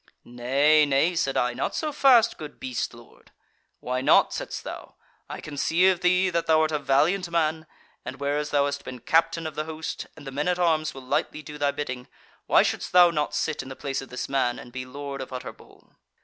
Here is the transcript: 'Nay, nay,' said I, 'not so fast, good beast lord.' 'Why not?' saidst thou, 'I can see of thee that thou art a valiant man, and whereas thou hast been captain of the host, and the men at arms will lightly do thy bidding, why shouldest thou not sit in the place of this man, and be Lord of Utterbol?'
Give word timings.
'Nay, 0.25 0.83
nay,' 0.83 1.15
said 1.15 1.37
I, 1.37 1.53
'not 1.53 1.75
so 1.75 1.91
fast, 1.91 2.39
good 2.39 2.59
beast 2.59 2.91
lord.' 2.95 3.29
'Why 3.81 4.01
not?' 4.01 4.33
saidst 4.33 4.63
thou, 4.63 4.95
'I 5.29 5.41
can 5.41 5.57
see 5.57 5.87
of 5.89 5.99
thee 6.01 6.31
that 6.31 6.47
thou 6.47 6.61
art 6.61 6.71
a 6.71 6.79
valiant 6.79 7.29
man, 7.29 7.67
and 8.03 8.15
whereas 8.19 8.49
thou 8.49 8.65
hast 8.65 8.83
been 8.83 8.97
captain 8.97 9.45
of 9.45 9.53
the 9.53 9.65
host, 9.65 10.07
and 10.17 10.25
the 10.25 10.31
men 10.31 10.47
at 10.47 10.57
arms 10.57 10.95
will 10.95 11.05
lightly 11.05 11.43
do 11.43 11.59
thy 11.59 11.69
bidding, 11.69 12.07
why 12.47 12.63
shouldest 12.63 12.93
thou 12.93 13.11
not 13.11 13.35
sit 13.35 13.61
in 13.61 13.69
the 13.69 13.75
place 13.75 14.01
of 14.01 14.09
this 14.09 14.27
man, 14.27 14.57
and 14.57 14.71
be 14.71 14.87
Lord 14.87 15.21
of 15.21 15.31
Utterbol?' 15.31 15.95